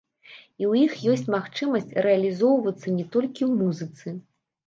[0.27, 4.15] І ў іх ёсць магчымасць рэалізоўвацца не толькі ў музыцы.